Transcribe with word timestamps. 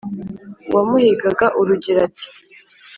Uwamuhigaga 0.69 1.45
urugero 1.61 1.99
ati: 2.07 2.27